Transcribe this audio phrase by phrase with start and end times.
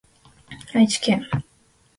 [0.73, 1.43] 愛知県知立市